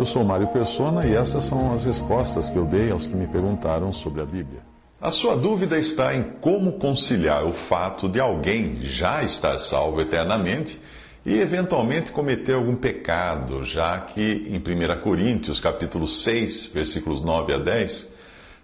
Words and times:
Eu 0.00 0.06
sou 0.06 0.24
Mário 0.24 0.46
Persona 0.46 1.06
e 1.06 1.14
essas 1.14 1.44
são 1.44 1.74
as 1.74 1.84
respostas 1.84 2.48
que 2.48 2.56
eu 2.56 2.64
dei 2.64 2.90
aos 2.90 3.06
que 3.06 3.14
me 3.14 3.26
perguntaram 3.26 3.92
sobre 3.92 4.22
a 4.22 4.24
Bíblia. 4.24 4.62
A 4.98 5.10
sua 5.10 5.36
dúvida 5.36 5.78
está 5.78 6.16
em 6.16 6.22
como 6.40 6.78
conciliar 6.78 7.44
o 7.44 7.52
fato 7.52 8.08
de 8.08 8.18
alguém 8.18 8.80
já 8.80 9.22
estar 9.22 9.58
salvo 9.58 10.00
eternamente 10.00 10.80
e 11.26 11.34
eventualmente 11.34 12.12
cometer 12.12 12.54
algum 12.54 12.76
pecado, 12.76 13.62
já 13.62 14.00
que 14.00 14.22
em 14.48 14.56
1 14.56 15.02
Coríntios, 15.02 15.60
capítulo 15.60 16.08
6, 16.08 16.70
versículos 16.72 17.20
9 17.20 17.52
a 17.52 17.58
10, 17.58 18.10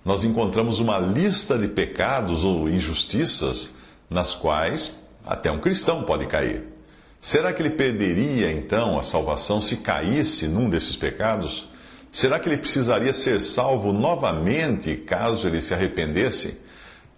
nós 0.06 0.24
encontramos 0.24 0.80
uma 0.80 0.98
lista 0.98 1.58
de 1.58 1.68
pecados 1.68 2.44
ou 2.44 2.66
injustiças 2.66 3.74
nas 4.08 4.32
quais 4.32 4.98
até 5.26 5.52
um 5.52 5.60
cristão 5.60 6.02
pode 6.02 6.24
cair. 6.24 6.75
Será 7.20 7.52
que 7.52 7.62
ele 7.62 7.70
perderia 7.70 8.50
então 8.50 8.98
a 8.98 9.02
salvação 9.02 9.60
se 9.60 9.78
caísse 9.78 10.46
num 10.46 10.68
desses 10.68 10.96
pecados? 10.96 11.68
Será 12.12 12.38
que 12.38 12.48
ele 12.48 12.58
precisaria 12.58 13.12
ser 13.12 13.40
salvo 13.40 13.92
novamente 13.92 14.96
caso 14.96 15.48
ele 15.48 15.60
se 15.60 15.74
arrependesse? 15.74 16.64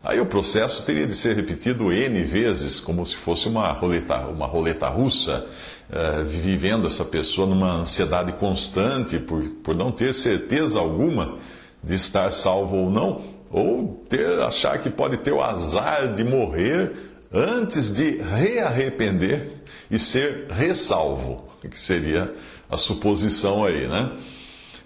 Aí 0.03 0.21
o 0.21 0.27
processo 0.27 0.83
teria 0.85 1.07
de 1.07 1.15
ser 1.15 1.35
repetido 1.35 1.93
N 1.93 2.23
vezes, 2.23 2.79
como 2.79 3.05
se 3.05 3.17
fosse 3.17 3.49
uma 3.49 3.69
roleta, 3.73 4.29
uma 4.29 4.47
roleta 4.47 4.89
russa, 4.89 5.45
uh, 5.91 6.25
vivendo 6.25 6.87
essa 6.87 7.05
pessoa 7.05 7.47
numa 7.47 7.73
ansiedade 7.73 8.33
constante 8.33 9.19
por, 9.19 9.43
por 9.63 9.75
não 9.75 9.91
ter 9.91 10.15
certeza 10.15 10.79
alguma 10.79 11.37
de 11.83 11.95
estar 11.95 12.31
salvo 12.31 12.77
ou 12.77 12.91
não, 12.91 13.23
ou 13.51 14.05
ter, 14.09 14.41
achar 14.41 14.79
que 14.79 14.89
pode 14.89 15.17
ter 15.19 15.33
o 15.33 15.43
azar 15.43 16.13
de 16.13 16.23
morrer 16.23 16.93
antes 17.33 17.91
de 17.91 18.23
rearrepender 18.23 19.53
e 19.91 19.99
ser 19.99 20.47
ressalvo, 20.51 21.49
que 21.61 21.79
seria 21.79 22.33
a 22.71 22.77
suposição 22.77 23.65
aí, 23.65 23.87
né? 23.87 24.13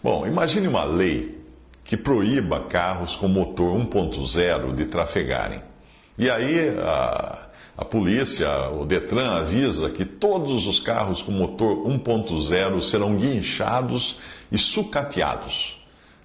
Bom, 0.02 0.26
imagine 0.26 0.66
uma 0.66 0.84
lei 0.84 1.38
que 1.84 1.96
proíba 1.96 2.60
carros 2.60 3.14
com 3.14 3.28
motor 3.28 3.76
1.0 3.78 4.74
de 4.74 4.86
trafegarem. 4.86 5.62
E 6.18 6.30
aí 6.30 6.70
a, 6.78 7.48
a 7.76 7.84
polícia, 7.84 8.70
o 8.70 8.84
Detran, 8.84 9.30
avisa 9.30 9.91
que 9.91 10.04
todos 10.04 10.66
os 10.66 10.81
carros 10.81 11.22
com 11.22 11.32
motor 11.32 11.86
1.0 11.86 12.81
serão 12.82 13.16
guinchados 13.16 14.19
e 14.50 14.58
sucateados. 14.58 15.82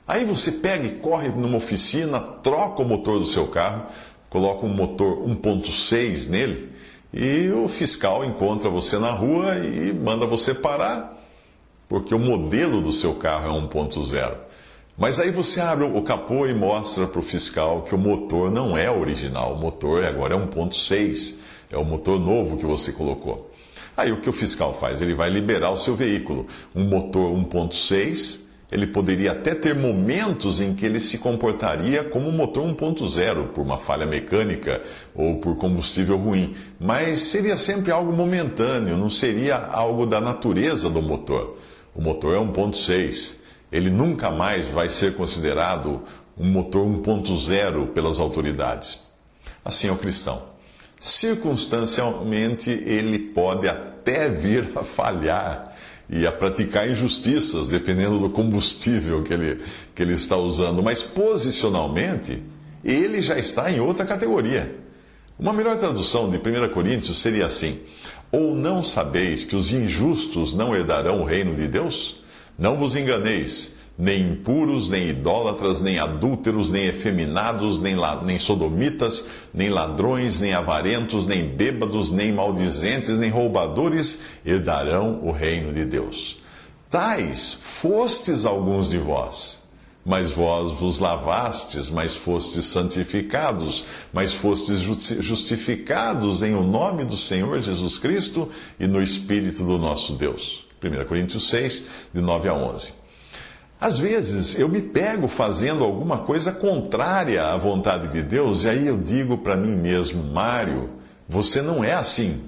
Aí 0.07 0.23
você 0.23 0.53
pega 0.53 0.87
e 0.87 0.95
corre 0.95 1.29
numa 1.29 1.57
oficina, 1.57 2.19
troca 2.19 2.81
o 2.81 2.85
motor 2.85 3.19
do 3.19 3.25
seu 3.25 3.47
carro, 3.47 3.87
coloca 4.29 4.65
um 4.65 4.73
motor 4.73 5.17
1.6 5.27 6.29
nele 6.29 6.71
e 7.13 7.49
o 7.49 7.67
fiscal 7.67 8.25
encontra 8.25 8.69
você 8.69 8.99
na 8.99 9.11
rua 9.11 9.57
e 9.59 9.93
manda 9.93 10.25
você 10.25 10.53
parar, 10.53 11.17
porque 11.87 12.13
o 12.13 12.19
modelo 12.19 12.81
do 12.81 12.91
seu 12.91 13.15
carro 13.15 13.47
é 13.47 13.61
1.0. 13.61 14.35
Mas 14.97 15.19
aí 15.19 15.31
você 15.31 15.61
abre 15.61 15.85
o 15.85 16.01
capô 16.01 16.47
e 16.47 16.53
mostra 16.53 17.07
para 17.07 17.19
o 17.19 17.23
fiscal 17.23 17.83
que 17.83 17.93
o 17.93 17.97
motor 17.97 18.51
não 18.51 18.77
é 18.77 18.89
original, 18.89 19.53
o 19.53 19.57
motor 19.57 20.03
agora 20.03 20.35
é 20.35 20.37
1.6, 20.37 21.37
é 21.71 21.77
o 21.77 21.85
motor 21.85 22.19
novo 22.19 22.57
que 22.57 22.65
você 22.65 22.91
colocou. 22.91 23.51
Aí 23.95 24.11
o 24.11 24.19
que 24.19 24.29
o 24.29 24.33
fiscal 24.33 24.73
faz? 24.73 25.01
Ele 25.01 25.13
vai 25.13 25.29
liberar 25.29 25.71
o 25.71 25.77
seu 25.77 25.95
veículo, 25.95 26.47
um 26.75 26.83
motor 26.83 27.31
1.6 27.31 28.46
ele 28.71 28.87
poderia 28.87 29.31
até 29.31 29.55
ter 29.55 29.73
momentos 29.73 30.59
em 30.59 30.73
que 30.73 30.85
ele 30.85 30.99
se 30.99 31.17
comportaria 31.19 32.03
como 32.03 32.27
um 32.27 32.33
motor 32.33 32.65
1.0, 32.67 33.47
por 33.49 33.61
uma 33.61 33.77
falha 33.77 34.05
mecânica 34.05 34.81
ou 35.15 35.39
por 35.39 35.55
combustível 35.55 36.17
ruim, 36.17 36.53
mas 36.79 37.19
seria 37.19 37.55
sempre 37.55 37.91
algo 37.91 38.11
momentâneo, 38.11 38.97
não 38.97 39.09
seria 39.09 39.55
algo 39.55 40.05
da 40.05 40.19
natureza 40.19 40.89
do 40.89 41.01
motor. 41.01 41.57
O 41.95 42.01
motor 42.01 42.35
é 42.35 42.39
1.6, 42.39 43.37
ele 43.71 43.89
nunca 43.89 44.29
mais 44.29 44.67
vai 44.67 44.89
ser 44.89 45.15
considerado 45.15 46.01
um 46.37 46.45
motor 46.45 46.85
1.0 46.85 47.87
pelas 47.93 48.19
autoridades. 48.19 49.07
Assim 49.63 49.87
é 49.87 49.91
o 49.91 49.97
cristão. 49.97 50.43
Circunstancialmente, 50.99 52.69
ele 52.69 53.17
pode 53.19 53.67
até 53.67 54.29
vir 54.29 54.69
a 54.75 54.83
falhar 54.83 55.76
e 56.09 56.25
a 56.25 56.31
praticar 56.31 56.89
injustiças, 56.89 57.67
dependendo 57.67 58.19
do 58.19 58.29
combustível 58.29 59.23
que 59.23 59.33
ele, 59.33 59.59
que 59.93 60.01
ele 60.01 60.13
está 60.13 60.37
usando. 60.37 60.81
Mas 60.81 61.01
posicionalmente, 61.01 62.41
ele 62.83 63.21
já 63.21 63.37
está 63.37 63.71
em 63.71 63.79
outra 63.79 64.05
categoria. 64.05 64.75
Uma 65.37 65.53
melhor 65.53 65.77
tradução 65.77 66.29
de 66.29 66.37
1 66.37 66.69
Coríntios 66.73 67.21
seria 67.21 67.45
assim: 67.45 67.79
Ou 68.31 68.55
não 68.55 68.81
sabeis 68.81 69.43
que 69.43 69.55
os 69.55 69.71
injustos 69.71 70.53
não 70.53 70.75
herdarão 70.75 71.21
o 71.21 71.25
reino 71.25 71.53
de 71.55 71.67
Deus? 71.67 72.21
Não 72.57 72.75
vos 72.77 72.95
enganeis 72.95 73.76
nem 73.97 74.33
impuros, 74.33 74.89
nem 74.89 75.07
idólatras, 75.07 75.81
nem 75.81 75.97
adúlteros, 75.97 76.69
nem 76.69 76.85
efeminados, 76.85 77.79
nem, 77.79 77.95
nem 78.23 78.37
sodomitas, 78.37 79.27
nem 79.51 79.69
ladrões, 79.69 80.39
nem 80.39 80.53
avarentos, 80.53 81.25
nem 81.25 81.47
bêbados, 81.47 82.11
nem 82.11 82.31
maldizentes, 82.31 83.17
nem 83.17 83.31
roubadores 83.31 84.21
herdarão 84.45 85.19
o 85.23 85.31
reino 85.31 85.73
de 85.73 85.83
Deus. 85.83 86.37
Tais 86.91 87.53
fostes 87.53 88.45
alguns 88.45 88.91
de 88.91 88.99
vós, 88.99 89.63
mas 90.05 90.29
vós 90.29 90.71
vos 90.71 90.99
lavastes, 90.99 91.89
mas 91.89 92.15
fostes 92.15 92.65
santificados, 92.65 93.83
mas 94.13 94.31
fostes 94.31 94.79
justificados 94.79 96.43
em 96.43 96.53
o 96.53 96.61
nome 96.61 97.03
do 97.03 97.17
Senhor 97.17 97.59
Jesus 97.61 97.97
Cristo 97.97 98.47
e 98.79 98.85
no 98.85 99.01
Espírito 99.01 99.63
do 99.65 99.79
nosso 99.79 100.13
Deus. 100.13 100.67
1 100.81 101.07
Coríntios 101.07 101.49
6, 101.49 101.87
de 102.13 102.21
9 102.21 102.47
a 102.47 102.53
11. 102.53 103.06
Às 103.79 103.99
vezes 103.99 104.57
eu 104.57 104.67
me 104.67 104.81
pego 104.81 105.27
fazendo 105.27 105.83
alguma 105.83 106.19
coisa 106.19 106.51
contrária 106.51 107.45
à 107.45 107.57
vontade 107.57 108.07
de 108.07 108.23
Deus 108.23 108.63
e 108.63 108.69
aí 108.69 108.87
eu 108.87 108.97
digo 108.97 109.37
para 109.37 109.55
mim 109.55 109.75
mesmo, 109.75 110.23
Mário, 110.23 110.89
você 111.29 111.61
não 111.61 111.83
é 111.83 111.93
assim. 111.93 112.41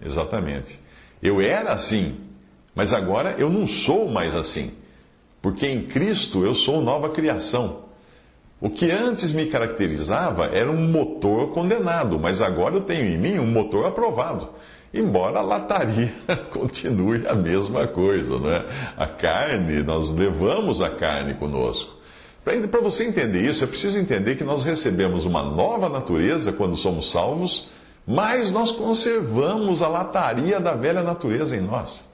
Exatamente. 0.00 0.78
Eu 1.22 1.40
era 1.40 1.72
assim, 1.72 2.16
mas 2.74 2.92
agora 2.92 3.36
eu 3.38 3.48
não 3.48 3.66
sou 3.66 4.06
mais 4.06 4.34
assim. 4.34 4.72
Porque 5.40 5.66
em 5.66 5.82
Cristo 5.82 6.44
eu 6.44 6.54
sou 6.54 6.82
nova 6.82 7.08
criação. 7.08 7.86
O 8.60 8.68
que 8.68 8.90
antes 8.90 9.32
me 9.32 9.46
caracterizava 9.46 10.46
era 10.46 10.70
um 10.70 10.88
motor 10.88 11.52
condenado, 11.52 12.18
mas 12.18 12.42
agora 12.42 12.74
eu 12.74 12.80
tenho 12.82 13.06
em 13.06 13.18
mim 13.18 13.38
um 13.38 13.46
motor 13.46 13.86
aprovado 13.86 14.50
embora 14.98 15.38
a 15.38 15.42
lataria 15.42 16.12
continue 16.50 17.26
a 17.26 17.34
mesma 17.34 17.86
coisa, 17.86 18.38
não 18.38 18.50
é? 18.50 18.64
A 18.96 19.06
carne, 19.06 19.82
nós 19.82 20.10
levamos 20.12 20.80
a 20.80 20.90
carne 20.90 21.34
conosco. 21.34 21.96
Para 22.44 22.80
você 22.80 23.04
entender 23.04 23.42
isso, 23.42 23.64
é 23.64 23.66
preciso 23.66 23.98
entender 23.98 24.36
que 24.36 24.44
nós 24.44 24.62
recebemos 24.62 25.24
uma 25.24 25.42
nova 25.42 25.88
natureza 25.88 26.52
quando 26.52 26.76
somos 26.76 27.10
salvos, 27.10 27.68
mas 28.06 28.52
nós 28.52 28.70
conservamos 28.70 29.82
a 29.82 29.88
lataria 29.88 30.60
da 30.60 30.72
velha 30.72 31.02
natureza 31.02 31.56
em 31.56 31.60
nós. 31.60 32.04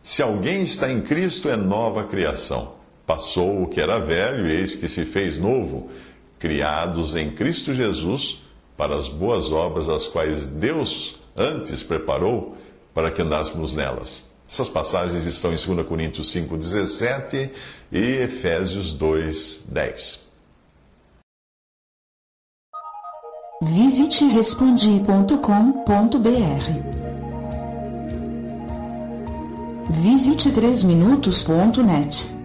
Se 0.00 0.22
alguém 0.22 0.62
está 0.62 0.90
em 0.90 1.00
Cristo, 1.00 1.48
é 1.48 1.56
nova 1.56 2.04
criação. 2.04 2.74
Passou 3.04 3.64
o 3.64 3.66
que 3.66 3.80
era 3.80 3.98
velho, 3.98 4.46
eis 4.46 4.76
que 4.76 4.86
se 4.86 5.04
fez 5.04 5.40
novo, 5.40 5.90
criados 6.38 7.16
em 7.16 7.30
Cristo 7.30 7.74
Jesus 7.74 8.42
para 8.76 8.94
as 8.94 9.08
boas 9.08 9.50
obras, 9.50 9.88
as 9.88 10.06
quais 10.06 10.46
Deus 10.46 11.16
antes 11.38 11.82
preparou 11.82 12.56
para 12.94 13.10
que 13.10 13.22
andássemos 13.22 13.74
nelas. 13.74 14.28
Essas 14.48 14.68
passagens 14.68 15.26
estão 15.26 15.52
em 15.52 15.56
2 15.56 15.86
Coríntios 15.86 16.32
5,17 16.34 17.50
e 17.92 17.98
Efésios 17.98 18.96
2,10. 18.96 20.28
Visite 23.60 24.24
respondi.com.br. 24.26 27.08
Visite 29.90 30.50
3minutos.net. 30.50 32.37